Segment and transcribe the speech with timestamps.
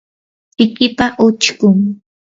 [0.55, 1.79] sikipa uchkun